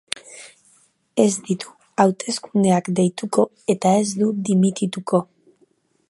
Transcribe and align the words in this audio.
Ez 1.23 1.27
ditu 1.49 1.75
hauteskundeak 2.03 2.89
deituko 3.01 3.45
eta 3.75 3.91
ez 4.05 4.09
du 4.23 4.31
dimitituko. 4.49 5.21